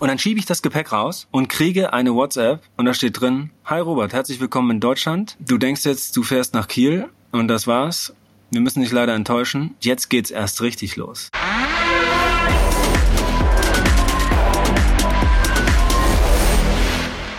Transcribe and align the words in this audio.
Und 0.00 0.08
dann 0.08 0.18
schiebe 0.18 0.40
ich 0.40 0.46
das 0.46 0.62
Gepäck 0.62 0.92
raus 0.92 1.28
und 1.30 1.48
kriege 1.48 1.92
eine 1.92 2.14
WhatsApp 2.14 2.62
und 2.78 2.86
da 2.86 2.94
steht 2.94 3.20
drin, 3.20 3.50
Hi 3.66 3.80
Robert, 3.80 4.14
herzlich 4.14 4.40
willkommen 4.40 4.70
in 4.70 4.80
Deutschland. 4.80 5.36
Du 5.38 5.58
denkst 5.58 5.84
jetzt, 5.84 6.16
du 6.16 6.22
fährst 6.22 6.54
nach 6.54 6.68
Kiel 6.68 7.10
und 7.32 7.48
das 7.48 7.66
war's. 7.66 8.14
Wir 8.50 8.62
müssen 8.62 8.80
dich 8.80 8.92
leider 8.92 9.14
enttäuschen. 9.14 9.74
Jetzt 9.80 10.08
geht's 10.08 10.30
erst 10.30 10.62
richtig 10.62 10.96
los. 10.96 11.28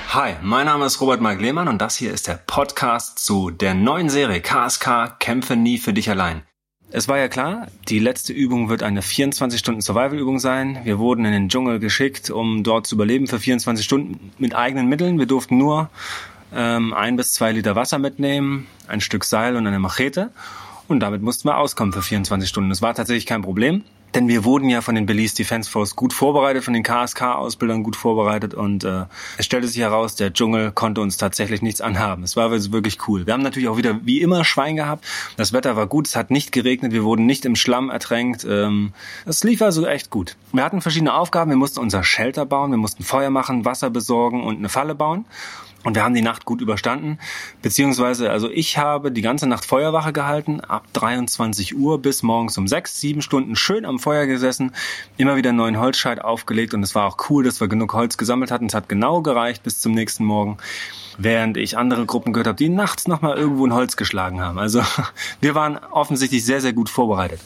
Hi, 0.10 0.34
mein 0.44 0.68
Name 0.68 0.86
ist 0.86 1.02
Robert 1.02 1.20
Mark 1.20 1.42
Lehmann 1.42 1.68
und 1.68 1.82
das 1.82 1.96
hier 1.96 2.14
ist 2.14 2.28
der 2.28 2.36
Podcast 2.36 3.18
zu 3.18 3.50
der 3.50 3.74
neuen 3.74 4.10
Serie 4.10 4.40
KSK 4.40 5.18
Kämpfe 5.20 5.56
nie 5.56 5.80
für 5.80 5.94
dich 5.94 6.12
allein. 6.12 6.44
Es 6.94 7.08
war 7.08 7.18
ja 7.18 7.30
klar, 7.30 7.68
die 7.88 8.00
letzte 8.00 8.34
Übung 8.34 8.68
wird 8.68 8.84
eine 8.84 9.00
24-Stunden-Survival-Übung 9.00 10.40
sein. 10.40 10.80
Wir 10.84 11.00
wurden 11.00 11.24
in 11.24 11.32
den 11.32 11.48
Dschungel 11.48 11.80
geschickt, 11.80 12.30
um 12.30 12.64
dort 12.64 12.86
zu 12.86 12.96
überleben 12.96 13.28
für 13.28 13.40
24 13.40 13.86
Stunden 13.86 14.32
mit 14.38 14.54
eigenen 14.56 14.88
Mitteln. 14.88 15.18
Wir 15.18 15.26
durften 15.26 15.58
nur 15.58 15.90
ähm, 16.54 16.94
ein 16.94 17.16
bis 17.16 17.32
zwei 17.32 17.54
Liter 17.54 17.78
Wasser 17.78 17.98
mitnehmen, 17.98 18.68
ein 18.90 19.00
Stück 19.00 19.24
Seil 19.24 19.56
und 19.56 19.68
eine 19.68 19.80
Machete. 19.80 20.32
Und 20.90 21.00
damit 21.00 21.22
mussten 21.22 21.48
wir 21.48 21.58
auskommen 21.58 21.94
für 21.94 22.02
24 22.02 22.50
Stunden. 22.50 22.70
Das 22.70 22.82
war 22.82 22.94
tatsächlich 22.94 23.26
kein 23.26 23.42
Problem. 23.42 23.86
Denn 24.14 24.28
wir 24.28 24.44
wurden 24.44 24.68
ja 24.68 24.82
von 24.82 24.96
den 24.96 25.06
Belize 25.06 25.36
Defense 25.36 25.70
Force 25.70 25.96
gut 25.96 26.14
vorbereitet, 26.14 26.64
von 26.64 26.74
den 26.74 26.84
KSK-Ausbildern 26.84 27.84
gut 27.84 27.96
vorbereitet 27.96 28.54
und 28.54 28.84
äh, 28.84 29.06
es 29.38 29.46
stellte 29.46 29.68
sich 29.68 29.80
heraus, 29.82 30.16
der 30.16 30.34
Dschungel 30.34 30.72
konnte 30.72 31.00
uns 31.00 31.16
tatsächlich 31.16 31.62
nichts 31.62 31.80
anhaben. 31.80 32.24
Es 32.24 32.36
war 32.36 32.52
also 32.52 32.74
wirklich 32.74 33.08
cool. 33.08 33.26
Wir 33.26 33.34
haben 33.34 33.44
natürlich 33.44 33.70
auch 33.70 33.78
wieder 33.78 34.00
wie 34.04 34.22
immer 34.22 34.44
Schwein 34.44 34.76
gehabt. 34.76 35.06
Das 35.38 35.54
Wetter 35.54 35.78
war 35.78 35.88
gut, 35.88 36.08
es 36.08 36.16
hat 36.16 36.30
nicht 36.30 36.52
geregnet, 36.52 36.92
wir 36.92 37.04
wurden 37.04 37.26
nicht 37.26 37.46
im 37.46 37.56
Schlamm 37.56 37.90
ertränkt. 37.90 38.46
Ähm, 38.48 38.94
es 39.26 39.44
lief 39.44 39.62
also 39.62 39.86
echt 39.88 40.10
gut. 40.10 40.36
Wir 40.52 40.64
hatten 40.64 40.82
verschiedene 40.82 41.14
Aufgaben. 41.14 41.50
Wir 41.50 41.58
mussten 41.58 41.80
unser 41.80 42.04
Shelter 42.04 42.46
bauen, 42.46 42.72
wir 42.72 42.78
mussten 42.78 43.04
Feuer 43.04 43.30
machen, 43.30 43.64
Wasser 43.64 43.90
besorgen 43.90 44.44
und 44.44 44.58
eine 44.58 44.70
Falle 44.70 44.96
bauen. 44.96 45.26
Und 45.84 45.96
wir 45.96 46.04
haben 46.04 46.14
die 46.14 46.22
Nacht 46.22 46.46
gut 46.46 46.62
überstanden, 46.62 47.18
beziehungsweise, 47.64 48.30
also 48.30 48.52
ich 48.52 48.78
habe 48.78 49.12
die 49.12 49.24
ganze 49.24 49.48
Nacht 49.48 49.66
Feuerwache 49.66 50.14
gehalten, 50.14 50.62
ab 50.62 50.86
23 50.94 51.76
Uhr 51.76 52.00
bis 52.00 52.22
morgens 52.22 52.58
um 52.60 52.68
sechs, 52.68 53.00
sieben 53.00 53.24
Stunden 53.24 53.56
schön 53.56 53.86
am 53.86 53.98
Feuer 54.02 54.26
gesessen, 54.26 54.74
immer 55.18 55.36
wieder 55.36 55.50
einen 55.50 55.58
neuen 55.58 55.80
Holzscheit 55.80 56.22
aufgelegt 56.22 56.74
und 56.74 56.84
es 56.84 56.96
war 56.96 57.08
auch 57.08 57.30
cool, 57.30 57.44
dass 57.44 57.62
wir 57.62 57.68
genug 57.68 57.94
Holz 57.94 58.18
gesammelt 58.18 58.52
hatten. 58.52 58.66
Es 58.66 58.74
hat 58.74 58.90
genau 58.90 59.22
gereicht 59.22 59.64
bis 59.64 59.80
zum 59.80 59.94
nächsten 59.94 60.26
Morgen, 60.26 60.58
während 61.18 61.58
ich 61.58 61.78
andere 61.78 62.06
Gruppen 62.06 62.34
gehört 62.34 62.48
habe, 62.48 62.58
die 62.58 62.70
nachts 62.70 63.08
nochmal 63.08 63.38
irgendwo 63.38 63.66
ein 63.66 63.74
Holz 63.74 63.96
geschlagen 63.96 64.42
haben. 64.42 64.60
Also 64.60 64.82
wir 65.42 65.56
waren 65.56 65.78
offensichtlich 65.78 66.44
sehr, 66.44 66.62
sehr 66.62 66.74
gut 66.74 66.90
vorbereitet. 66.90 67.40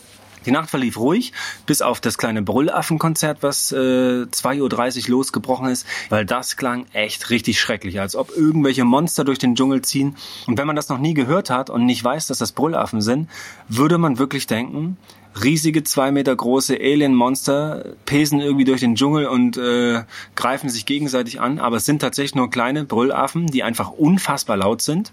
Die 0.46 0.52
Nacht 0.52 0.70
verlief 0.70 0.98
ruhig, 0.98 1.34
bis 1.66 1.82
auf 1.82 2.00
das 2.00 2.18
kleine 2.18 2.44
Brüllaffenkonzert, 2.44 3.40
was 3.42 3.72
äh, 3.72 3.76
2.30 3.76 5.06
Uhr 5.06 5.10
losgebrochen 5.10 5.70
ist, 5.70 5.88
weil 6.10 6.26
das 6.26 6.56
klang 6.56 6.86
echt 6.94 7.32
richtig 7.32 7.60
schrecklich, 7.60 8.00
als 8.00 8.16
ob 8.16 8.30
irgendwelche 8.36 8.86
Monster 8.86 9.24
durch 9.24 9.40
den 9.40 9.56
Dschungel 9.56 9.82
ziehen. 9.82 10.16
Und 10.46 10.58
wenn 10.60 10.68
man 10.68 10.76
das 10.76 10.90
noch 10.90 11.00
nie 11.00 11.16
gehört 11.16 11.50
hat 11.50 11.72
und 11.72 11.86
nicht 11.86 12.04
weiß, 12.04 12.28
dass 12.28 12.38
das 12.38 12.52
Brüllaffen 12.52 13.02
sind, 13.02 13.30
würde 13.70 13.98
man 13.98 14.20
wirklich 14.20 14.46
denken, 14.46 14.98
riesige 15.44 15.84
zwei 15.84 16.12
Meter 16.12 16.36
große 16.36 16.76
Alien-Monster 16.76 17.96
pesen 18.06 18.40
irgendwie 18.40 18.64
durch 18.64 18.82
den 18.82 18.96
Dschungel 18.96 19.28
und 19.28 19.58
äh, 19.58 20.04
greifen 20.36 20.70
sich 20.70 20.86
gegenseitig 20.86 21.42
an, 21.42 21.60
aber 21.60 21.78
es 21.78 21.86
sind 21.86 22.00
tatsächlich 22.00 22.36
nur 22.36 22.50
kleine 22.50 22.86
Brüllaffen, 22.86 23.48
die 23.48 23.64
einfach 23.64 23.92
unfassbar 23.92 24.58
laut 24.58 24.82
sind 24.82 25.12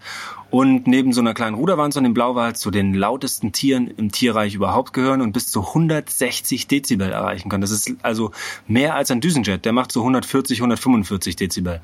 und 0.51 0.87
neben 0.87 1.13
so 1.13 1.21
einer 1.21 1.35
kleinen 1.35 1.57
Ruderwanze 1.57 1.99
und 1.99 2.05
dem 2.05 2.15
Blauwal 2.15 2.55
zu 2.55 2.71
den 2.71 2.95
lautesten 2.95 3.53
Tieren 3.53 3.89
im 3.97 4.13
Tierreich 4.13 4.55
überhaupt 4.55 4.93
gehören 4.93 5.23
und 5.23 5.33
bis 5.33 5.51
zu 5.51 5.61
160 5.69 6.69
Dezibel 6.69 7.11
erreichen 7.11 7.49
können. 7.49 7.63
Das 7.63 7.71
ist 7.71 7.95
also 8.03 8.33
mehr 8.69 8.95
als 8.95 9.11
ein 9.11 9.21
Düsenjet, 9.21 9.65
der 9.65 9.73
macht 9.73 9.93
so 9.93 10.01
140, 10.01 10.59
145 10.59 11.37
Dezibel. 11.37 11.81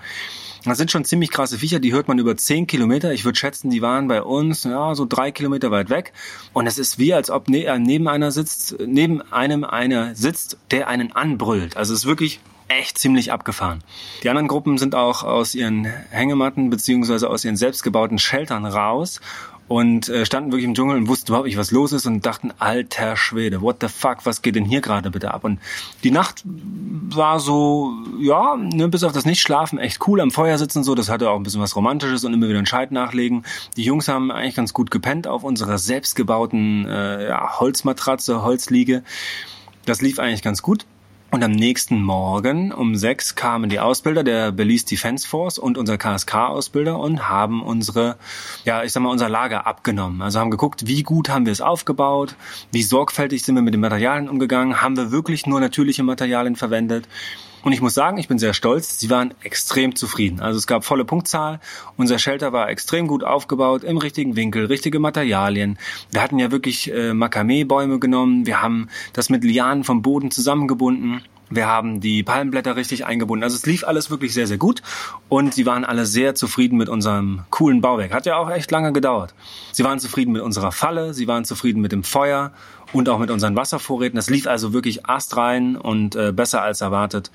Das 0.65 0.77
sind 0.77 0.91
schon 0.91 1.05
ziemlich 1.05 1.31
krasse 1.31 1.59
Viecher, 1.59 1.79
die 1.79 1.93
hört 1.93 2.09
man 2.09 2.19
über 2.19 2.37
10 2.37 2.67
Kilometer. 2.67 3.13
Ich 3.13 3.25
würde 3.25 3.39
schätzen, 3.39 3.71
die 3.71 3.81
waren 3.81 4.09
bei 4.09 4.23
uns 4.23 4.65
ja 4.65 4.95
so 4.95 5.07
drei 5.07 5.31
Kilometer 5.31 5.71
weit 5.71 5.89
weg. 5.89 6.13
Und 6.53 6.67
es 6.67 6.79
ist 6.79 6.99
wie, 6.99 7.15
als 7.15 7.31
ob 7.31 7.49
ne, 7.49 7.65
äh, 7.65 7.79
neben 7.79 8.09
einer 8.09 8.28
sitzt, 8.31 8.77
neben 8.85 9.21
einem 9.33 9.65
einer 9.65 10.15
sitzt, 10.15 10.59
der 10.71 10.89
einen 10.89 11.13
anbrüllt. 11.13 11.77
Also 11.77 11.93
es 11.93 12.01
ist 12.01 12.07
wirklich 12.07 12.41
echt 12.69 12.99
ziemlich 12.99 13.33
abgefahren. 13.33 13.83
Die 14.23 14.29
anderen 14.29 14.49
Gruppen 14.49 14.79
sind 14.79 14.95
auch 14.95 15.25
aus 15.25 15.55
ihren 15.55 15.85
Hängematten 15.85 16.71
beziehungsweise 16.71 17.31
aus 17.31 17.45
ihren 17.45 17.57
selbstgebauten 17.57 18.19
Sheltern 18.19 18.67
raus 18.67 19.21
und 19.69 20.09
äh, 20.09 20.25
standen 20.25 20.51
wirklich 20.51 20.65
im 20.65 20.75
Dschungel 20.75 20.97
und 20.97 21.09
wussten 21.09 21.29
überhaupt 21.29 21.47
nicht, 21.47 21.59
was 21.59 21.71
los 21.71 21.93
ist 21.93 22.07
und 22.07 22.25
dachten, 22.25 22.53
alter 22.59 23.17
Schwede, 23.17 23.61
what 23.61 23.77
the 23.81 23.89
fuck, 23.89 24.25
was 24.25 24.43
geht 24.43 24.57
denn 24.57 24.65
hier 24.65 24.81
gerade 24.81 25.11
bitte 25.11 25.33
ab? 25.33 25.45
Und 25.45 25.61
die 26.03 26.11
Nacht 26.11 26.43
war 26.45 27.39
so, 27.39 27.93
ja, 28.19 28.57
ne, 28.57 28.89
bis 28.89 29.05
auf 29.05 29.13
das 29.13 29.27
Nichtschlafen 29.27 29.79
echt 29.79 30.07
cool, 30.09 30.21
am 30.21 30.31
Feuer 30.31 30.57
sitzen 30.59 30.83
so, 30.83 30.95
das 30.95 31.11
hatte 31.11 31.31
auch 31.31 31.37
ein 31.37 31.43
bisschen 31.43 31.61
was 31.61 31.77
Romantisches 31.77 32.25
und 32.25 32.33
immer 32.33 32.49
wieder 32.49 32.59
einen 32.59 32.67
Scheit 32.67 32.93
nachlegen. 32.93 33.45
Die 33.77 33.85
Jungs 33.85 34.09
haben 34.09 34.31
eigentlich 34.31 34.57
ganz 34.57 34.73
gut 34.73 34.91
gepennt 34.91 35.27
auf 35.27 35.45
unserer 35.45 35.79
selbstgebauten 35.79 36.87
äh, 36.87 37.29
ja, 37.29 37.61
Holzmatratze, 37.61 38.43
Holzliege. 38.43 39.03
Das 39.85 40.01
lief 40.01 40.19
eigentlich 40.19 40.43
ganz 40.43 40.63
gut. 40.63 40.87
Und 41.31 41.45
am 41.45 41.53
nächsten 41.53 42.03
Morgen 42.03 42.73
um 42.73 42.97
sechs 42.97 43.35
kamen 43.35 43.69
die 43.69 43.81
Ausbilder 43.81 44.25
der 44.25 44.51
Belize 44.51 44.87
Defense 44.87 45.29
Force 45.29 45.59
und 45.59 45.77
unser 45.77 45.99
KSK-Ausbilder 45.99 46.99
und 46.99 47.29
haben 47.29 47.63
unsere, 47.63 48.17
ja, 48.65 48.83
ich 48.83 48.93
sag 48.93 49.03
mal, 49.03 49.11
unser 49.11 49.29
Lager 49.29 49.67
abgenommen. 49.67 50.23
Also 50.23 50.41
haben 50.41 50.51
geguckt, 50.51 50.87
wie 50.87 51.03
gut 51.03 51.29
haben 51.29 51.45
wir 51.45 51.53
es 51.53 51.61
aufgebaut, 51.61 52.35
wie 52.73 52.83
sorgfältig 52.83 53.43
sind 53.43 53.57
wir 53.57 53.63
mit 53.63 53.75
den 53.75 53.83
Materialien 53.83 54.31
umgegangen, 54.31 54.81
haben 54.81 54.97
wir 54.97 55.11
wirklich 55.11 55.47
nur 55.47 55.61
natürliche 55.61 56.03
Materialien 56.03 56.57
verwendet 56.57 57.07
und 57.63 57.73
ich 57.73 57.81
muss 57.81 57.95
sagen, 57.95 58.19
ich 58.19 58.29
bin 58.29 58.39
sehr 58.39 58.55
stolz. 58.55 58.99
Sie 58.99 59.11
waren 59.11 59.35
extrem 59.43 59.97
zufrieden. 59.97 60.41
Also 60.41 60.59
es 60.59 60.67
gab 60.67 60.85
volle 60.85 61.05
Punktzahl. 61.05 61.61
Unser 61.97 62.19
Shelter 62.19 62.53
war 62.53 62.69
extrem 62.69 63.07
gut 63.07 63.25
aufgebaut, 63.25 63.85
im 63.85 63.99
richtigen 63.99 64.37
Winkel, 64.37 64.67
richtige 64.67 64.99
Materialien. 64.99 65.79
Wir 66.11 66.23
hatten 66.23 66.39
ja 66.39 66.51
wirklich 66.51 66.93
äh, 66.93 67.15
Makame-Bäume 67.15 67.99
genommen. 67.99 68.47
Wir 68.47 68.63
haben 68.63 68.89
das 69.13 69.31
mit 69.31 69.45
Lianen 69.45 69.85
vom 69.85 70.03
Boden 70.03 70.31
zusammengebunden. 70.31 71.23
Wir 71.51 71.67
haben 71.67 72.01
die 72.01 72.23
Palmblätter 72.23 72.77
richtig 72.77 73.07
eingebunden. 73.07 73.43
Also 73.43 73.57
es 73.57 73.67
lief 73.67 73.85
alles 73.85 74.11
wirklich 74.11 74.35
sehr, 74.35 74.47
sehr 74.47 74.59
gut 74.59 74.83
und 75.29 75.55
sie 75.55 75.67
waren 75.67 75.85
alle 75.85 76.07
sehr 76.07 76.35
zufrieden 76.35 76.77
mit 76.77 76.89
unserem 76.89 77.43
coolen 77.51 77.81
Bauwerk. 77.81 78.13
Hat 78.13 78.27
ja 78.27 78.37
auch 78.37 78.51
echt 78.51 78.71
lange 78.71 78.93
gedauert. 78.93 79.35
Sie 79.73 79.85
waren 79.85 79.99
zufrieden 79.99 80.33
mit 80.33 80.43
unserer 80.43 80.73
Falle, 80.73 81.15
sie 81.15 81.27
waren 81.27 81.45
zufrieden 81.45 81.81
mit 81.81 81.93
dem 81.93 82.05
Feuer 82.05 82.53
und 82.93 83.09
auch 83.09 83.19
mit 83.19 83.31
unseren 83.31 83.57
Wasservorräten. 83.57 84.17
Das 84.17 84.31
lief 84.31 84.47
also 84.47 84.73
wirklich 84.73 85.07
astrein 85.07 85.77
und 85.77 86.17
äh, 86.17 86.33
besser 86.33 86.63
als 86.63 86.81
erwartet. 86.81 87.31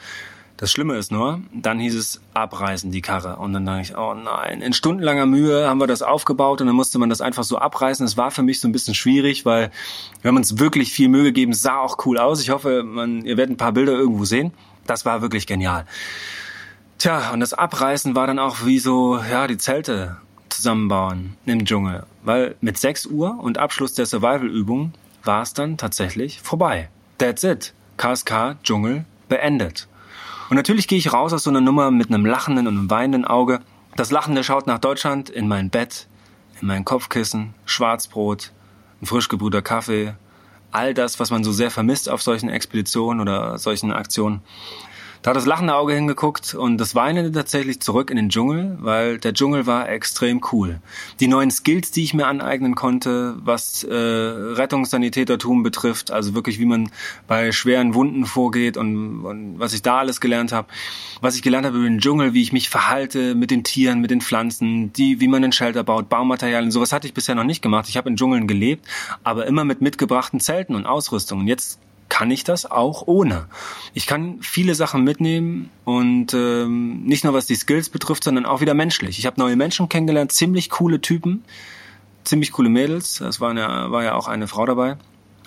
Das 0.64 0.72
Schlimme 0.72 0.96
ist 0.96 1.12
nur, 1.12 1.42
dann 1.52 1.78
hieß 1.78 1.94
es 1.94 2.22
abreißen 2.34 2.90
die 2.90 3.02
Karre. 3.02 3.36
Und 3.36 3.52
dann 3.52 3.66
dachte 3.66 3.82
ich, 3.82 3.98
oh 3.98 4.14
nein, 4.14 4.62
in 4.62 4.72
stundenlanger 4.72 5.26
Mühe 5.26 5.68
haben 5.68 5.82
wir 5.82 5.88
das 5.88 6.02
aufgebaut 6.02 6.62
und 6.62 6.68
dann 6.68 6.76
musste 6.78 7.00
man 7.00 7.10
das 7.10 7.20
einfach 7.20 7.44
so 7.44 7.58
abreißen. 7.58 8.06
Es 8.06 8.16
war 8.16 8.32
für 8.32 8.44
mich 8.44 8.62
so 8.62 8.70
ein 8.70 8.72
bisschen 8.72 8.96
schwierig, 8.96 9.46
weil 9.46 9.72
wir 10.22 10.30
haben 10.30 10.38
uns 10.38 10.60
wirklich 10.60 10.94
viel 10.94 11.10
Mühe 11.10 11.24
gegeben. 11.24 11.52
Sah 11.52 11.80
auch 11.80 11.98
cool 12.06 12.18
aus. 12.18 12.40
Ich 12.40 12.50
hoffe, 12.50 12.82
man, 12.84 13.26
ihr 13.26 13.36
werdet 13.36 13.56
ein 13.56 13.58
paar 13.58 13.74
Bilder 13.74 13.92
irgendwo 13.92 14.24
sehen. 14.24 14.54
Das 14.88 15.04
war 15.04 15.22
wirklich 15.22 15.48
genial. 15.48 15.86
Tja, 16.98 17.32
und 17.34 17.42
das 17.42 17.54
Abreißen 17.54 18.16
war 18.16 18.26
dann 18.26 18.40
auch 18.40 18.66
wie 18.66 18.80
so, 18.80 19.18
ja, 19.18 19.48
die 19.48 19.58
Zelte 19.58 20.16
zusammenbauen 20.48 21.36
im 21.46 21.66
Dschungel. 21.66 22.06
Weil 22.24 22.56
mit 22.62 22.78
6 22.78 23.08
Uhr 23.08 23.38
und 23.38 23.58
Abschluss 23.58 23.96
der 23.96 24.06
Survival-Übung 24.06 24.94
war 25.26 25.42
es 25.42 25.54
dann 25.54 25.76
tatsächlich 25.76 26.40
vorbei. 26.42 26.88
That's 27.18 27.44
it. 27.44 27.74
KSK 27.98 28.56
Dschungel 28.64 29.04
beendet. 29.28 29.90
Und 30.50 30.58
natürlich 30.58 30.88
gehe 30.88 30.98
ich 30.98 31.14
raus 31.14 31.34
aus 31.34 31.44
so 31.44 31.50
einer 31.50 31.62
Nummer 31.62 31.92
mit 31.92 32.10
einem 32.10 32.26
lachenden 32.26 32.68
und 32.68 32.78
einem 32.78 32.90
weinenden 32.90 33.26
Auge. 33.26 33.62
Das 33.96 34.12
Lachende 34.12 34.44
schaut 34.44 34.68
nach 34.68 34.80
Deutschland 34.80 35.30
in 35.30 35.48
mein 35.48 35.70
Bett, 35.70 36.08
in 36.62 36.68
mein 36.68 36.86
Kopfkissen, 36.86 37.54
Schwarzbrot, 37.66 38.52
ein 39.02 39.06
frisch 39.06 39.30
gebrühter 39.30 39.62
Kaffee, 39.62 40.16
all 40.72 40.94
das, 40.94 41.20
was 41.20 41.32
man 41.32 41.44
so 41.44 41.52
sehr 41.52 41.72
vermisst 41.72 42.10
auf 42.10 42.22
solchen 42.22 42.50
Expeditionen 42.50 43.22
oder 43.22 43.58
solchen 43.58 43.92
Aktionen. 43.92 44.42
Da 45.24 45.30
hat 45.30 45.38
das 45.38 45.46
lachende 45.46 45.74
Auge 45.74 45.94
hingeguckt 45.94 46.54
und 46.54 46.78
das 46.78 46.96
weinende 46.96 47.32
tatsächlich 47.32 47.80
zurück 47.80 48.10
in 48.10 48.18
den 48.18 48.28
Dschungel, 48.28 48.78
weil 48.82 49.20
der 49.20 49.34
Dschungel 49.34 49.66
war 49.66 49.88
extrem 49.88 50.42
cool. 50.52 50.82
Die 51.22 51.30
neuen 51.30 51.50
Skills, 51.50 51.92
die 51.92 52.04
ich 52.04 52.14
mir 52.14 52.28
aneignen 52.28 52.76
konnte, 52.76 53.38
was 53.38 53.86
äh, 53.86 53.94
Rettungssanitätertum 53.96 55.64
betrifft, 55.64 56.12
also 56.12 56.36
wirklich 56.36 56.60
wie 56.60 56.66
man 56.66 56.92
bei 57.26 57.54
schweren 57.54 57.94
Wunden 57.94 58.26
vorgeht 58.26 58.76
und, 58.76 59.24
und 59.24 59.60
was 59.60 59.74
ich 59.74 59.82
da 59.82 60.00
alles 60.00 60.20
gelernt 60.20 60.52
habe, 60.52 60.68
was 61.22 61.38
ich 61.38 61.42
gelernt 61.42 61.66
habe 61.66 61.78
über 61.78 61.88
den 61.88 62.00
Dschungel, 62.00 62.34
wie 62.34 62.42
ich 62.42 62.52
mich 62.52 62.70
verhalte 62.70 63.34
mit 63.34 63.50
den 63.50 63.64
Tieren, 63.64 64.02
mit 64.02 64.12
den 64.12 64.20
Pflanzen, 64.20 64.92
die, 64.92 65.22
wie 65.22 65.30
man 65.30 65.42
einen 65.42 65.54
Shelter 65.54 65.86
baut, 65.86 66.10
Baumaterialien, 66.10 66.70
sowas 66.70 66.92
hatte 66.92 67.08
ich 67.08 67.14
bisher 67.14 67.36
noch 67.36 67.46
nicht 67.46 67.62
gemacht. 67.62 67.88
Ich 67.88 67.96
habe 67.96 68.10
in 68.10 68.18
Dschungeln 68.18 68.46
gelebt, 68.46 68.86
aber 69.24 69.48
immer 69.48 69.64
mit 69.64 69.80
mitgebrachten 69.80 70.42
Zelten 70.42 70.76
und 70.76 70.86
Ausrüstungen. 70.86 71.48
Jetzt 71.48 71.80
kann 72.14 72.30
ich 72.30 72.44
das 72.44 72.70
auch 72.70 73.08
ohne. 73.08 73.48
Ich 73.96 74.06
kann 74.06 74.38
viele 74.40 74.76
Sachen 74.76 75.04
mitnehmen 75.04 75.72
und 75.84 76.36
ähm, 76.36 77.02
nicht 77.06 77.24
nur 77.24 77.34
was 77.34 77.48
die 77.48 77.56
Skills 77.56 77.90
betrifft, 77.90 78.24
sondern 78.24 78.46
auch 78.46 78.62
wieder 78.62 78.76
menschlich. 78.76 79.18
Ich 79.18 79.26
habe 79.26 79.42
neue 79.42 79.56
Menschen 79.56 79.90
kennengelernt, 79.90 80.32
ziemlich 80.32 80.70
coole 80.70 81.02
Typen, 81.02 81.44
ziemlich 82.24 82.52
coole 82.52 82.70
Mädels. 82.70 83.20
Es 83.20 83.42
war 83.42 83.58
ja, 83.58 83.90
war 83.90 84.04
ja 84.04 84.14
auch 84.14 84.28
eine 84.28 84.48
Frau 84.48 84.68
dabei. 84.68 84.98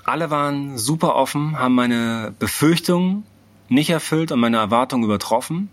Alle 0.03 0.31
waren 0.33 0.77
super 0.77 1.15
offen, 1.15 1.57
haben 1.57 1.77
meine 1.77 2.35
Befürchtungen 2.37 3.23
nicht 3.69 3.91
erfüllt 3.91 4.33
und 4.33 4.41
meine 4.41 4.57
Erwartungen 4.57 5.05
übertroffen. 5.05 5.71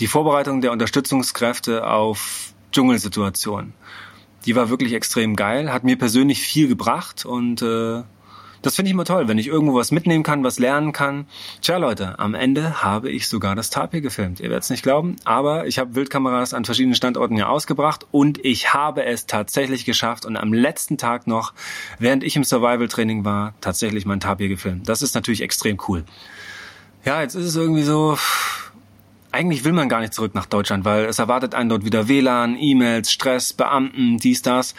Die 0.00 0.06
Vorbereitung 0.06 0.60
der 0.60 0.72
Unterstützungskräfte 0.72 1.88
auf 1.88 2.52
Dschungelsituationen. 2.72 3.72
Die 4.44 4.54
war 4.54 4.68
wirklich 4.68 4.92
extrem 4.92 5.34
geil, 5.34 5.72
hat 5.72 5.84
mir 5.84 5.96
persönlich 5.96 6.42
viel 6.42 6.68
gebracht 6.68 7.24
und 7.24 7.62
äh, 7.62 8.02
das 8.62 8.76
finde 8.76 8.88
ich 8.88 8.94
immer 8.94 9.04
toll, 9.04 9.28
wenn 9.28 9.38
ich 9.38 9.46
irgendwo 9.46 9.74
was 9.74 9.90
mitnehmen 9.90 10.22
kann, 10.22 10.44
was 10.44 10.58
lernen 10.58 10.92
kann. 10.92 11.26
Tja, 11.62 11.76
Leute, 11.76 12.18
am 12.18 12.34
Ende 12.34 12.82
habe 12.82 13.10
ich 13.10 13.28
sogar 13.28 13.54
das 13.54 13.70
Tapir 13.70 14.00
gefilmt. 14.00 14.40
Ihr 14.40 14.48
werdet 14.48 14.64
es 14.64 14.70
nicht 14.70 14.82
glauben, 14.82 15.16
aber 15.24 15.66
ich 15.66 15.78
habe 15.78 15.94
Wildkameras 15.94 16.54
an 16.54 16.64
verschiedenen 16.64 16.94
Standorten 16.94 17.36
ja 17.36 17.48
ausgebracht 17.48 18.06
und 18.10 18.44
ich 18.44 18.74
habe 18.74 19.04
es 19.04 19.26
tatsächlich 19.26 19.84
geschafft 19.84 20.24
und 20.26 20.36
am 20.36 20.52
letzten 20.52 20.98
Tag 20.98 21.26
noch, 21.26 21.52
während 21.98 22.24
ich 22.24 22.36
im 22.36 22.44
Survival-Training 22.44 23.24
war, 23.24 23.54
tatsächlich 23.60 24.06
mein 24.06 24.20
Tapir 24.20 24.48
gefilmt. 24.48 24.88
Das 24.88 25.02
ist 25.02 25.14
natürlich 25.14 25.42
extrem 25.42 25.78
cool. 25.88 26.04
Ja, 27.04 27.22
jetzt 27.22 27.34
ist 27.36 27.44
es 27.44 27.56
irgendwie 27.56 27.84
so, 27.84 28.18
eigentlich 29.30 29.64
will 29.64 29.72
man 29.72 29.88
gar 29.88 30.00
nicht 30.00 30.14
zurück 30.14 30.34
nach 30.34 30.46
Deutschland, 30.46 30.84
weil 30.84 31.04
es 31.04 31.18
erwartet 31.18 31.54
einen 31.54 31.68
dort 31.68 31.84
wieder 31.84 32.08
WLAN, 32.08 32.56
E-Mails, 32.58 33.12
Stress, 33.12 33.52
Beamten, 33.52 34.18
dies, 34.18 34.42
das. 34.42 34.74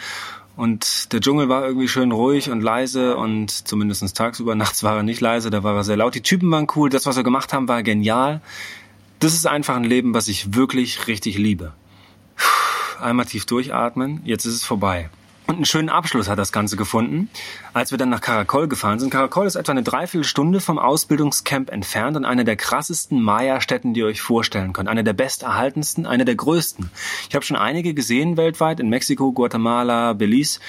Und 0.58 1.12
der 1.12 1.20
Dschungel 1.20 1.48
war 1.48 1.64
irgendwie 1.64 1.86
schön 1.86 2.10
ruhig 2.10 2.50
und 2.50 2.62
leise 2.62 3.16
und 3.16 3.48
zumindest 3.48 4.16
tagsüber, 4.16 4.54
nachts 4.56 4.82
war 4.82 4.96
er 4.96 5.02
nicht 5.04 5.20
leise, 5.20 5.50
da 5.50 5.62
war 5.62 5.76
er 5.76 5.84
sehr 5.84 5.96
laut. 5.96 6.16
Die 6.16 6.20
Typen 6.20 6.50
waren 6.50 6.66
cool, 6.74 6.90
das, 6.90 7.06
was 7.06 7.16
wir 7.16 7.22
gemacht 7.22 7.52
haben, 7.52 7.68
war 7.68 7.84
genial. 7.84 8.40
Das 9.20 9.34
ist 9.34 9.46
einfach 9.46 9.76
ein 9.76 9.84
Leben, 9.84 10.14
was 10.14 10.26
ich 10.26 10.56
wirklich 10.56 11.06
richtig 11.06 11.38
liebe. 11.38 11.74
Einmal 13.00 13.26
tief 13.26 13.46
durchatmen, 13.46 14.20
jetzt 14.24 14.46
ist 14.46 14.54
es 14.54 14.64
vorbei. 14.64 15.10
Und 15.48 15.54
einen 15.54 15.64
schönen 15.64 15.88
Abschluss 15.88 16.28
hat 16.28 16.38
das 16.38 16.52
Ganze 16.52 16.76
gefunden, 16.76 17.30
als 17.72 17.90
wir 17.90 17.96
dann 17.96 18.10
nach 18.10 18.20
Karakol 18.20 18.68
gefahren 18.68 18.98
sind. 18.98 19.08
Karakol 19.08 19.46
ist 19.46 19.56
etwa 19.56 19.72
eine 19.72 19.82
Dreiviertelstunde 19.82 20.60
vom 20.60 20.78
Ausbildungscamp 20.78 21.70
entfernt 21.70 22.18
und 22.18 22.26
eine 22.26 22.44
der 22.44 22.56
krassesten 22.56 23.22
Maya-Städten, 23.22 23.94
die 23.94 24.00
ihr 24.00 24.06
euch 24.06 24.20
vorstellen 24.20 24.74
könnt. 24.74 24.90
Eine 24.90 25.04
der 25.04 25.14
besterhaltensten, 25.14 26.04
eine 26.04 26.26
der 26.26 26.34
größten. 26.34 26.90
Ich 27.30 27.34
habe 27.34 27.46
schon 27.46 27.56
einige 27.56 27.94
gesehen 27.94 28.36
weltweit, 28.36 28.78
in 28.78 28.90
Mexiko, 28.90 29.32
Guatemala, 29.32 30.12
Belize. 30.12 30.60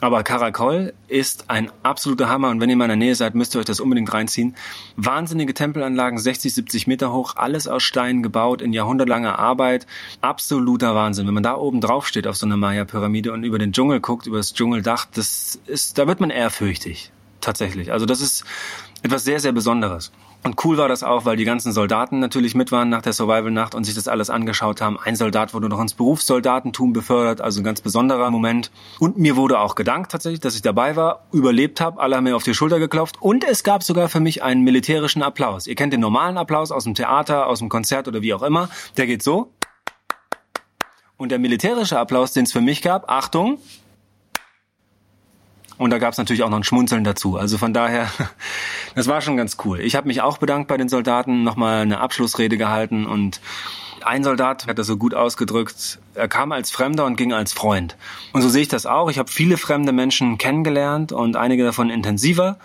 Aber 0.00 0.22
Caracol 0.22 0.92
ist 1.08 1.48
ein 1.48 1.70
absoluter 1.82 2.28
Hammer 2.28 2.50
und 2.50 2.60
wenn 2.60 2.68
ihr 2.68 2.76
mal 2.76 2.84
in 2.84 2.90
der 2.90 2.96
Nähe 2.96 3.14
seid, 3.14 3.34
müsst 3.34 3.54
ihr 3.54 3.60
euch 3.60 3.64
das 3.64 3.80
unbedingt 3.80 4.12
reinziehen. 4.12 4.54
Wahnsinnige 4.96 5.54
Tempelanlagen, 5.54 6.18
60, 6.18 6.52
70 6.52 6.86
Meter 6.86 7.12
hoch, 7.12 7.36
alles 7.36 7.66
aus 7.66 7.82
Stein 7.82 8.22
gebaut, 8.22 8.60
in 8.60 8.74
jahrhundertlanger 8.74 9.38
Arbeit. 9.38 9.86
Absoluter 10.20 10.94
Wahnsinn. 10.94 11.26
Wenn 11.26 11.34
man 11.34 11.42
da 11.42 11.56
oben 11.56 11.80
drauf 11.80 12.06
steht 12.06 12.26
auf 12.26 12.36
so 12.36 12.44
einer 12.44 12.58
Maya-Pyramide 12.58 13.32
und 13.32 13.42
über 13.42 13.58
den 13.58 13.72
Dschungel 13.72 14.00
guckt, 14.00 14.26
über 14.26 14.36
das 14.36 14.52
Dschungeldach, 14.52 15.06
das 15.06 15.58
ist, 15.66 15.96
da 15.96 16.06
wird 16.06 16.20
man 16.20 16.30
ehrfürchtig. 16.30 17.10
Tatsächlich. 17.40 17.92
Also 17.92 18.06
das 18.06 18.20
ist 18.20 18.44
etwas 19.02 19.24
sehr, 19.24 19.40
sehr 19.40 19.52
Besonderes. 19.52 20.12
Und 20.46 20.64
cool 20.64 20.76
war 20.76 20.86
das 20.86 21.02
auch, 21.02 21.24
weil 21.24 21.34
die 21.34 21.44
ganzen 21.44 21.72
Soldaten 21.72 22.20
natürlich 22.20 22.54
mit 22.54 22.70
waren 22.70 22.88
nach 22.88 23.02
der 23.02 23.12
Survival-Nacht 23.12 23.74
und 23.74 23.82
sich 23.82 23.96
das 23.96 24.06
alles 24.06 24.30
angeschaut 24.30 24.80
haben. 24.80 24.96
Ein 24.96 25.16
Soldat 25.16 25.54
wurde 25.54 25.68
noch 25.68 25.80
ins 25.80 25.94
Berufssoldatentum 25.94 26.92
befördert, 26.92 27.40
also 27.40 27.60
ein 27.60 27.64
ganz 27.64 27.80
besonderer 27.80 28.30
Moment. 28.30 28.70
Und 29.00 29.18
mir 29.18 29.34
wurde 29.34 29.58
auch 29.58 29.74
gedankt 29.74 30.12
tatsächlich, 30.12 30.38
dass 30.38 30.54
ich 30.54 30.62
dabei 30.62 30.94
war, 30.94 31.26
überlebt 31.32 31.80
habe. 31.80 32.00
Alle 32.00 32.14
haben 32.14 32.22
mir 32.22 32.36
auf 32.36 32.44
die 32.44 32.54
Schulter 32.54 32.78
geklopft 32.78 33.20
und 33.20 33.42
es 33.42 33.64
gab 33.64 33.82
sogar 33.82 34.08
für 34.08 34.20
mich 34.20 34.44
einen 34.44 34.62
militärischen 34.62 35.20
Applaus. 35.20 35.66
Ihr 35.66 35.74
kennt 35.74 35.92
den 35.92 35.98
normalen 35.98 36.38
Applaus 36.38 36.70
aus 36.70 36.84
dem 36.84 36.94
Theater, 36.94 37.48
aus 37.48 37.58
dem 37.58 37.68
Konzert 37.68 38.06
oder 38.06 38.22
wie 38.22 38.32
auch 38.32 38.44
immer. 38.44 38.68
Der 38.96 39.08
geht 39.08 39.24
so. 39.24 39.50
Und 41.16 41.32
der 41.32 41.40
militärische 41.40 41.98
Applaus, 41.98 42.34
den 42.34 42.44
es 42.44 42.52
für 42.52 42.60
mich 42.60 42.82
gab, 42.82 43.10
Achtung, 43.10 43.58
und 45.78 45.90
da 45.90 45.98
gab 45.98 46.12
es 46.12 46.18
natürlich 46.18 46.42
auch 46.42 46.50
noch 46.50 46.58
ein 46.58 46.64
Schmunzeln 46.64 47.04
dazu. 47.04 47.36
Also 47.36 47.58
von 47.58 47.72
daher, 47.72 48.08
das 48.94 49.06
war 49.06 49.20
schon 49.20 49.36
ganz 49.36 49.56
cool. 49.64 49.80
Ich 49.80 49.96
habe 49.96 50.06
mich 50.08 50.22
auch 50.22 50.38
bedankt 50.38 50.68
bei 50.68 50.76
den 50.76 50.88
Soldaten, 50.88 51.42
nochmal 51.42 51.82
eine 51.82 52.00
Abschlussrede 52.00 52.56
gehalten 52.56 53.06
und 53.06 53.40
ein 54.04 54.22
Soldat 54.22 54.68
hat 54.68 54.78
das 54.78 54.86
so 54.86 54.96
gut 54.96 55.14
ausgedrückt, 55.14 55.98
er 56.14 56.28
kam 56.28 56.52
als 56.52 56.70
Fremder 56.70 57.06
und 57.06 57.16
ging 57.16 57.32
als 57.32 57.52
Freund. 57.52 57.96
Und 58.32 58.40
so 58.42 58.48
sehe 58.48 58.62
ich 58.62 58.68
das 58.68 58.86
auch. 58.86 59.10
Ich 59.10 59.18
habe 59.18 59.30
viele 59.30 59.56
fremde 59.56 59.92
Menschen 59.92 60.38
kennengelernt 60.38 61.10
und 61.10 61.34
einige 61.34 61.64
davon 61.64 61.90
intensiver. 61.90 62.58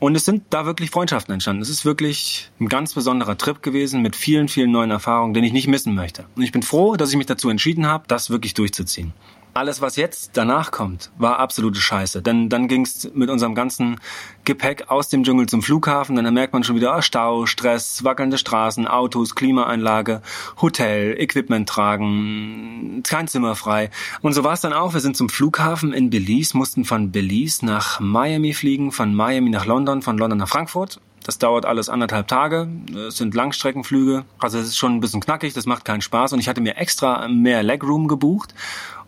Und 0.00 0.16
es 0.16 0.24
sind 0.24 0.42
da 0.50 0.66
wirklich 0.66 0.90
Freundschaften 0.90 1.32
entstanden. 1.32 1.62
Es 1.62 1.68
ist 1.68 1.84
wirklich 1.84 2.50
ein 2.58 2.68
ganz 2.68 2.94
besonderer 2.94 3.38
Trip 3.38 3.62
gewesen 3.62 4.02
mit 4.02 4.16
vielen, 4.16 4.48
vielen 4.48 4.72
neuen 4.72 4.90
Erfahrungen, 4.90 5.32
den 5.32 5.44
ich 5.44 5.52
nicht 5.52 5.68
missen 5.68 5.94
möchte. 5.94 6.24
Und 6.34 6.42
ich 6.42 6.50
bin 6.50 6.62
froh, 6.62 6.96
dass 6.96 7.10
ich 7.10 7.16
mich 7.16 7.26
dazu 7.26 7.48
entschieden 7.48 7.86
habe, 7.86 8.04
das 8.08 8.28
wirklich 8.28 8.54
durchzuziehen. 8.54 9.12
Alles, 9.54 9.82
was 9.82 9.96
jetzt 9.96 10.30
danach 10.32 10.70
kommt, 10.70 11.10
war 11.18 11.38
absolute 11.38 11.78
Scheiße. 11.78 12.22
Denn 12.22 12.48
dann 12.48 12.68
ging's 12.68 13.10
mit 13.12 13.28
unserem 13.28 13.54
ganzen 13.54 14.00
Gepäck 14.44 14.84
aus 14.88 15.10
dem 15.10 15.24
Dschungel 15.24 15.46
zum 15.46 15.62
Flughafen. 15.62 16.16
Dann 16.16 16.32
merkt 16.32 16.54
man 16.54 16.64
schon 16.64 16.76
wieder 16.76 16.96
oh, 16.96 17.02
Stau, 17.02 17.44
Stress, 17.44 18.02
wackelnde 18.02 18.38
Straßen, 18.38 18.86
Autos, 18.86 19.34
Klimaanlage, 19.34 20.22
Hotel, 20.62 21.20
Equipment 21.20 21.68
tragen, 21.68 23.02
kein 23.06 23.28
Zimmer 23.28 23.54
frei. 23.54 23.90
Und 24.22 24.32
so 24.32 24.42
war 24.42 24.54
es 24.54 24.62
dann 24.62 24.72
auch. 24.72 24.94
Wir 24.94 25.00
sind 25.00 25.18
zum 25.18 25.28
Flughafen 25.28 25.92
in 25.92 26.08
Belize, 26.08 26.56
mussten 26.56 26.86
von 26.86 27.12
Belize 27.12 27.66
nach 27.66 28.00
Miami 28.00 28.54
fliegen, 28.54 28.90
von 28.90 29.14
Miami 29.14 29.50
nach 29.50 29.66
London, 29.66 30.00
von 30.00 30.16
London 30.16 30.38
nach 30.38 30.48
Frankfurt. 30.48 30.98
Das 31.24 31.38
dauert 31.38 31.66
alles 31.66 31.90
anderthalb 31.90 32.26
Tage. 32.26 32.68
Es 33.06 33.18
sind 33.18 33.34
Langstreckenflüge. 33.34 34.24
Also 34.38 34.58
es 34.58 34.68
ist 34.68 34.78
schon 34.78 34.94
ein 34.94 35.00
bisschen 35.00 35.20
knackig, 35.20 35.52
das 35.52 35.66
macht 35.66 35.84
keinen 35.84 36.00
Spaß. 36.00 36.32
Und 36.32 36.40
ich 36.40 36.48
hatte 36.48 36.62
mir 36.62 36.78
extra 36.78 37.28
mehr 37.28 37.62
Legroom 37.62 38.08
gebucht 38.08 38.54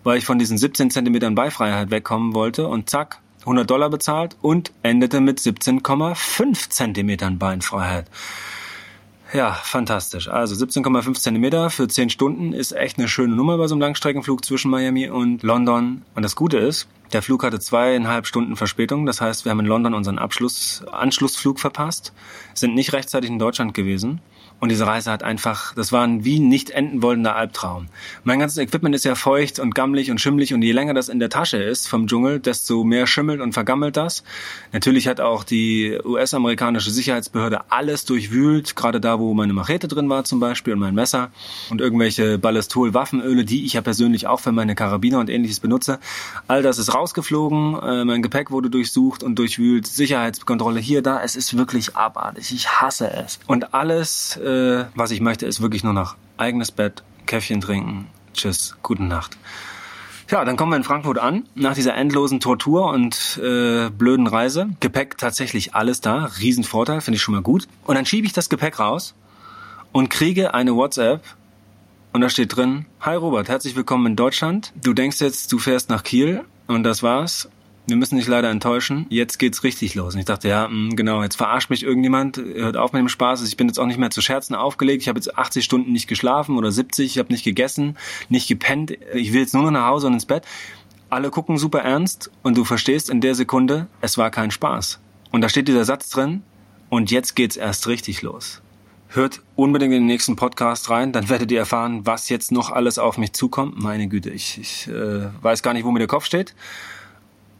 weil 0.05 0.19
ich 0.19 0.25
von 0.25 0.39
diesen 0.39 0.57
17 0.57 0.91
Zentimetern 0.91 1.35
Beifreiheit 1.35 1.91
wegkommen 1.91 2.35
wollte 2.35 2.69
und 2.69 2.89
zack, 2.89 3.21
100 3.41 3.69
Dollar 3.69 3.91
bezahlt 3.91 4.37
und 4.41 4.73
endete 4.83 5.21
mit 5.21 5.41
17,5 5.41 6.71
Zentimetern 6.71 7.39
Beinfreiheit. 7.39 8.07
Ja, 9.33 9.53
fantastisch. 9.53 10.29
Also 10.29 10.55
17,5 10.55 11.15
Zentimeter 11.15 11.69
für 11.69 11.89
10 11.89 12.09
Stunden 12.09 12.53
ist 12.53 12.71
echt 12.71 12.99
eine 12.99 13.09
schöne 13.09 13.35
Nummer 13.35 13.59
bei 13.59 13.67
so 13.67 13.75
einem 13.75 13.81
Langstreckenflug 13.81 14.45
zwischen 14.45 14.71
Miami 14.71 15.11
und 15.11 15.43
London. 15.43 16.03
Und 16.15 16.23
das 16.23 16.37
Gute 16.37 16.59
ist, 16.59 16.87
der 17.13 17.21
Flug 17.21 17.43
hatte 17.43 17.59
zweieinhalb 17.59 18.27
Stunden 18.27 18.55
Verspätung. 18.55 19.07
Das 19.07 19.21
heißt, 19.21 19.45
wir 19.45 19.51
haben 19.51 19.61
in 19.61 19.67
London 19.67 19.95
unseren 19.95 20.19
Abschluss, 20.19 20.85
Anschlussflug 20.91 21.59
verpasst, 21.59 22.13
sind 22.55 22.75
nicht 22.75 22.93
rechtzeitig 22.93 23.29
in 23.29 23.41
Deutschland 23.41 23.75
gewesen. 23.75 24.21
Und 24.65 24.71
diese 24.71 24.87
Reise 24.87 25.13
hat 25.13 25.23
einfach, 25.23 25.75
das 25.75 25.93
war 25.93 26.07
ein 26.07 26.25
wie 26.25 26.41
nicht 26.41 26.71
enden 26.71 27.03
wollender 27.03 27.37
Albtraum. 27.37 27.89
Mein 28.23 28.39
ganzes 28.39 28.57
Equipment 28.57 28.95
ist 28.95 29.05
ja 29.05 29.15
feucht 29.15 29.59
und 29.59 29.75
gammelig 29.75 30.11
und 30.11 30.23
schimmelig 30.23 30.55
und 30.55 30.63
je 30.63 30.73
länger 30.73 30.95
das 30.95 31.11
in 31.11 31.19
der 31.19 31.29
Tasche 31.29 31.59
ist 31.59 31.87
vom 31.87 32.07
Dschungel, 32.07 32.41
desto 32.41 32.83
mehr 32.83 33.07
schimmelt 33.07 33.43
und 33.43 33.53
vergammelt 33.53 33.99
das. 33.99 34.25
Natürlich 34.73 35.07
hat 35.07 35.21
auch 35.21 35.45
die 35.45 35.99
US-amerikanische 36.03 36.91
Sicherheitsbehörde 36.91 37.71
alles 37.71 38.07
durchwühlt, 38.07 38.75
gerade 38.75 39.03
da, 39.03 39.19
wo 39.19 39.35
meine 39.35 39.53
Machete 39.53 39.87
drin 39.87 40.09
war 40.09 40.25
zum 40.25 40.41
Beispiel 40.41 40.73
und 40.73 40.79
mein 40.79 40.95
Messer 40.95 41.31
und 41.69 41.83
irgendwelche 41.83 42.39
Ballistol-Waffenöle, 42.39 43.45
die 43.45 43.67
ich 43.67 43.75
ja 43.75 43.83
persönlich 43.83 44.29
auch 44.29 44.41
für 44.41 44.53
meine 44.53 44.75
Karabiner 44.75 45.19
und 45.19 45.29
ähnliches 45.29 45.61
benutze. 45.61 45.99
All 46.49 46.63
das 46.63 46.79
ist 46.79 46.95
rausgeflogen, 46.95 47.79
äh, 47.83 48.05
mein 48.07 48.23
Gepäck 48.23 48.51
wurde 48.51 48.71
durchsucht 48.71 49.23
und 49.23 49.39
durchwühlt, 49.39 49.87
Sicherheitskontrolle 49.87 50.81
hier, 50.81 51.03
da, 51.03 51.23
es 51.23 51.37
ist 51.37 51.55
wirklich 51.55 51.97
abartig. 51.97 52.51
Ich 52.51 52.81
hasse 52.81 53.13
es. 53.13 53.39
Und 53.47 53.75
alles 53.75 54.39
äh, 54.55 54.81
äh, 54.81 54.85
was 54.95 55.11
ich 55.11 55.21
möchte, 55.21 55.47
ist 55.47 55.61
wirklich 55.61 55.85
nur 55.85 55.93
noch 55.93 56.17
eigenes 56.37 56.71
Bett, 56.71 57.03
Käffchen 57.27 57.61
trinken. 57.61 58.07
Tschüss, 58.33 58.77
guten 58.83 59.09
Nacht. 59.09 59.37
Ja, 60.31 60.45
dann 60.45 60.57
kommen 60.57 60.73
wir 60.73 60.77
in 60.77 60.85
Frankfurt 60.85 61.19
an, 61.19 61.45
nach 61.55 61.75
dieser 61.75 61.95
endlosen 61.95 62.41
Tortur 62.41 62.89
und 62.89 63.39
äh, 63.43 63.91
blöden 63.91 64.27
Reise. 64.27 64.71
Gepäck 64.81 65.19
tatsächlich 65.19 65.75
alles 65.75 66.01
da, 66.01 66.31
Riesenvorteil, 66.41 67.01
finde 67.03 67.17
ich 67.17 67.23
schon 67.23 67.35
mal 67.35 67.43
gut. 67.43 67.69
Und 67.85 67.95
dann 67.95 68.07
schiebe 68.07 68.27
ich 68.27 68.33
das 68.33 68.49
Gepäck 68.49 68.79
raus 68.79 69.15
und 69.93 70.09
kriege 70.09 70.55
eine 70.55 70.75
WhatsApp 70.75 71.23
und 72.13 72.23
da 72.23 72.31
steht 72.31 72.57
drin, 72.57 72.87
Hi 73.01 73.17
Robert, 73.17 73.49
herzlich 73.49 73.77
willkommen 73.77 74.07
in 74.07 74.17
Deutschland. 74.17 74.73
Du 74.81 74.95
denkst 74.95 75.21
jetzt, 75.21 75.53
du 75.53 75.59
fährst 75.59 75.91
nach 75.91 76.03
Kiel 76.03 76.45
und 76.67 76.85
das 76.85 77.03
war's 77.03 77.49
wir 77.87 77.97
müssen 77.97 78.17
dich 78.17 78.27
leider 78.27 78.51
enttäuschen. 78.51 79.07
Jetzt 79.11 79.39
geht's 79.39 79.63
richtig 79.63 79.95
los. 79.95 80.15
Und 80.15 80.21
ich 80.21 80.27
dachte, 80.27 80.49
ja, 80.49 80.69
mh, 80.69 80.95
genau, 80.95 81.23
jetzt 81.23 81.37
verarscht 81.37 81.71
mich 81.71 81.83
irgendjemand, 81.83 82.39
hört 82.39 82.77
auf 82.77 82.93
mit 82.93 83.01
dem 83.01 83.09
Spaß. 83.09 83.47
Ich 83.47 83.57
bin 83.57 83.69
jetzt 83.69 83.79
auch 83.79 83.87
nicht 83.87 83.99
mehr 83.99 84.11
zu 84.11 84.23
Scherzen 84.23 84.55
aufgelegt. 84.55 85.03
Ich 85.03 85.09
habe 85.09 85.19
jetzt 85.19 85.37
80 85.37 85.65
Stunden 85.65 85.93
nicht 85.93 86.09
geschlafen 86.09 86.57
oder 86.57 86.73
70. 86.73 87.07
Ich 87.07 87.19
habe 87.19 87.33
nicht 87.33 87.45
gegessen, 87.45 87.97
nicht 88.29 88.49
gepennt. 88.49 88.93
Ich 89.13 89.33
will 89.33 89.41
jetzt 89.41 89.55
nur 89.55 89.65
noch 89.65 89.71
nach 89.71 89.87
Hause 89.87 90.07
und 90.07 90.15
ins 90.15 90.27
Bett. 90.27 90.45
Alle 91.11 91.31
gucken 91.31 91.59
super 91.59 91.81
ernst 91.81 92.31
und 92.43 92.57
du 92.57 92.65
verstehst 92.65 93.11
in 93.11 93.21
der 93.21 93.35
Sekunde, 93.35 93.87
es 94.01 94.19
war 94.19 94.31
kein 94.31 94.51
Spaß. 94.51 95.01
Und 95.31 95.43
da 95.43 95.49
steht 95.49 95.69
dieser 95.69 95.85
Satz 95.85 96.09
drin 96.09 96.43
und 96.89 97.11
jetzt 97.11 97.37
geht's 97.37 97.57
erst 97.57 97.87
richtig 97.87 98.23
los. 98.23 98.63
Hört 99.09 99.43
unbedingt 99.55 99.93
in 99.93 100.01
den 100.01 100.07
nächsten 100.07 100.35
Podcast 100.35 100.91
rein, 100.91 101.13
dann 101.13 101.29
werdet 101.29 101.53
ihr 101.53 101.59
erfahren, 101.59 102.05
was 102.05 102.31
jetzt 102.31 102.51
noch 102.51 102.73
alles 102.73 102.99
auf 102.99 103.17
mich 103.17 103.33
zukommt. 103.33 103.81
Meine 103.81 104.09
Güte, 104.09 104.31
ich, 104.31 104.59
ich 104.59 104.89
äh, 104.89 105.29
weiß 105.41 105.63
gar 105.63 105.73
nicht, 105.75 105.85
wo 105.85 105.93
mir 105.93 106.01
der 106.01 106.09
Kopf 106.09 106.25
steht. 106.25 106.55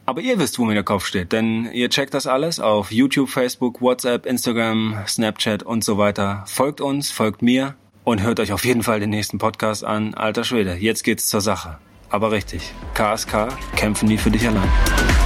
Aber 0.05 0.21
ihr 0.21 0.37
wisst, 0.37 0.59
wo 0.59 0.65
mir 0.65 0.75
der 0.75 0.83
Kopf 0.83 1.05
steht, 1.05 1.31
denn 1.31 1.69
ihr 1.73 1.89
checkt 1.89 2.13
das 2.13 2.27
alles 2.27 2.59
auf 2.59 2.91
YouTube, 2.91 3.29
Facebook, 3.29 3.81
WhatsApp, 3.81 4.25
Instagram, 4.25 4.97
Snapchat 5.07 5.63
und 5.63 5.83
so 5.83 5.97
weiter. 5.97 6.43
Folgt 6.47 6.79
uns, 6.79 7.11
folgt 7.11 7.41
mir 7.41 7.75
und 8.03 8.21
hört 8.21 8.39
euch 8.39 8.53
auf 8.53 8.65
jeden 8.65 8.83
Fall 8.83 8.99
den 8.99 9.09
nächsten 9.09 9.39
Podcast 9.39 9.83
an. 9.83 10.13
Alter 10.13 10.43
Schwede, 10.43 10.75
jetzt 10.75 11.03
geht's 11.03 11.27
zur 11.27 11.41
Sache. 11.41 11.79
Aber 12.09 12.31
richtig, 12.31 12.71
KSK 12.93 13.49
kämpfen 13.75 14.07
nie 14.07 14.17
für 14.17 14.29
dich 14.29 14.47
allein. 14.47 15.24